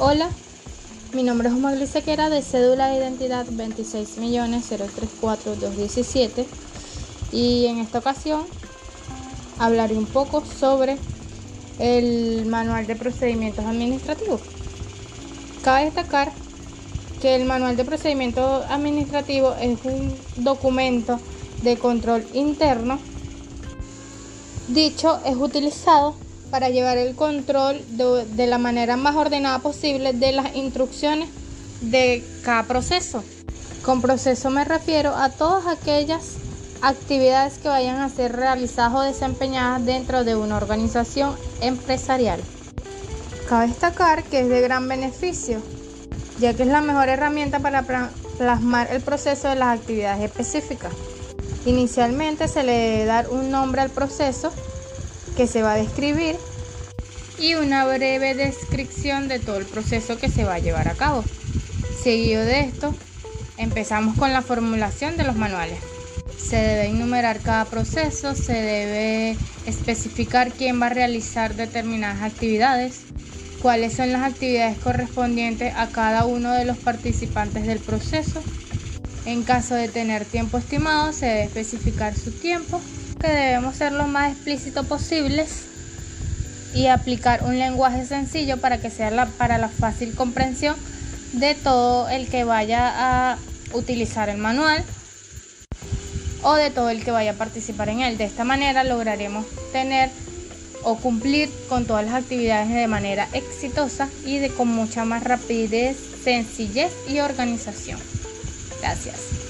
Hola, 0.00 0.30
mi 1.12 1.24
nombre 1.24 1.48
es 1.48 1.54
Omar 1.54 1.76
Sequera 1.88 2.30
de 2.30 2.40
cédula 2.40 2.86
de 2.86 2.98
identidad 2.98 3.44
26.034217 3.46 6.46
y 7.32 7.66
en 7.66 7.78
esta 7.78 7.98
ocasión 7.98 8.44
hablaré 9.58 9.98
un 9.98 10.06
poco 10.06 10.44
sobre 10.44 10.98
el 11.80 12.46
manual 12.46 12.86
de 12.86 12.94
procedimientos 12.94 13.64
administrativos. 13.64 14.40
Cabe 15.64 15.86
destacar 15.86 16.30
que 17.20 17.34
el 17.34 17.44
manual 17.44 17.76
de 17.76 17.84
procedimientos 17.84 18.64
administrativos 18.70 19.56
es 19.60 19.80
un 19.82 20.14
documento 20.36 21.18
de 21.62 21.76
control 21.76 22.24
interno. 22.34 23.00
Dicho 24.68 25.18
es 25.24 25.34
utilizado 25.34 26.14
para 26.50 26.70
llevar 26.70 26.98
el 26.98 27.14
control 27.14 27.80
de, 27.96 28.46
la 28.46 28.58
manera 28.58 28.96
más 28.96 29.16
ordenada 29.16 29.58
posible 29.58 30.12
de 30.12 30.32
las 30.32 30.54
instrucciones 30.56 31.28
de 31.80 32.24
cada 32.42 32.64
proceso. 32.64 33.22
Con 33.84 34.00
proceso 34.02 34.50
me 34.50 34.64
refiero 34.64 35.14
a 35.14 35.30
todas 35.30 35.66
aquellas 35.66 36.34
actividades 36.80 37.58
que 37.58 37.68
vayan 37.68 38.00
a 38.00 38.08
ser 38.08 38.34
realizadas 38.34 38.94
o 38.94 39.00
desempeñadas 39.02 39.84
dentro 39.84 40.24
de 40.24 40.36
una 40.36 40.56
organización 40.56 41.34
empresarial. 41.60 42.40
Cabe 43.48 43.68
destacar 43.68 44.24
que 44.24 44.40
es 44.40 44.48
de 44.48 44.60
gran 44.60 44.88
beneficio, 44.88 45.60
ya 46.38 46.54
que 46.54 46.62
es 46.62 46.68
la 46.68 46.80
mejor 46.80 47.08
herramienta 47.08 47.60
para 47.60 47.84
plasmar 48.36 48.92
el 48.92 49.00
proceso 49.00 49.48
de 49.48 49.56
las 49.56 49.78
actividades 49.78 50.22
específicas. 50.22 50.92
Inicialmente 51.66 52.48
se 52.48 52.62
le 52.62 52.72
debe 52.72 53.04
dar 53.06 53.28
un 53.30 53.50
nombre 53.50 53.80
al 53.80 53.90
proceso 53.90 54.52
que 55.38 55.46
se 55.46 55.62
va 55.62 55.74
a 55.74 55.76
describir 55.76 56.34
y 57.38 57.54
una 57.54 57.86
breve 57.86 58.34
descripción 58.34 59.28
de 59.28 59.38
todo 59.38 59.58
el 59.58 59.66
proceso 59.66 60.18
que 60.18 60.28
se 60.28 60.42
va 60.42 60.54
a 60.54 60.58
llevar 60.58 60.88
a 60.88 60.94
cabo. 60.94 61.22
Seguido 62.02 62.44
de 62.44 62.62
esto, 62.62 62.92
empezamos 63.56 64.18
con 64.18 64.32
la 64.32 64.42
formulación 64.42 65.16
de 65.16 65.22
los 65.22 65.36
manuales. 65.36 65.78
Se 66.36 66.56
debe 66.56 66.86
enumerar 66.86 67.38
cada 67.38 67.66
proceso, 67.66 68.34
se 68.34 68.52
debe 68.52 69.36
especificar 69.64 70.50
quién 70.50 70.82
va 70.82 70.86
a 70.86 70.90
realizar 70.90 71.54
determinadas 71.54 72.22
actividades, 72.22 73.02
cuáles 73.62 73.92
son 73.92 74.10
las 74.10 74.24
actividades 74.24 74.76
correspondientes 74.78 75.72
a 75.76 75.86
cada 75.86 76.26
uno 76.26 76.52
de 76.52 76.64
los 76.64 76.78
participantes 76.78 77.64
del 77.64 77.78
proceso. 77.78 78.42
En 79.24 79.44
caso 79.44 79.76
de 79.76 79.86
tener 79.88 80.24
tiempo 80.24 80.58
estimado, 80.58 81.12
se 81.12 81.26
debe 81.26 81.42
especificar 81.44 82.16
su 82.16 82.32
tiempo 82.32 82.80
que 83.18 83.28
debemos 83.28 83.76
ser 83.76 83.92
lo 83.92 84.06
más 84.06 84.32
explícito 84.32 84.84
posibles 84.84 85.64
y 86.74 86.86
aplicar 86.86 87.44
un 87.44 87.58
lenguaje 87.58 88.04
sencillo 88.04 88.58
para 88.58 88.78
que 88.78 88.90
sea 88.90 89.26
para 89.38 89.58
la 89.58 89.68
fácil 89.68 90.14
comprensión 90.14 90.76
de 91.32 91.54
todo 91.54 92.08
el 92.08 92.28
que 92.28 92.44
vaya 92.44 93.32
a 93.32 93.38
utilizar 93.72 94.28
el 94.28 94.38
manual 94.38 94.84
o 96.42 96.54
de 96.54 96.70
todo 96.70 96.90
el 96.90 97.04
que 97.04 97.10
vaya 97.10 97.32
a 97.32 97.34
participar 97.34 97.88
en 97.88 98.00
él. 98.00 98.18
De 98.18 98.24
esta 98.24 98.44
manera 98.44 98.84
lograremos 98.84 99.46
tener 99.72 100.10
o 100.84 100.96
cumplir 100.96 101.50
con 101.68 101.86
todas 101.86 102.04
las 102.04 102.14
actividades 102.14 102.68
de 102.68 102.86
manera 102.86 103.28
exitosa 103.32 104.08
y 104.24 104.48
con 104.50 104.68
mucha 104.68 105.04
más 105.04 105.24
rapidez, 105.24 105.96
sencillez 106.22 106.92
y 107.08 107.20
organización. 107.20 107.98
Gracias. 108.80 109.47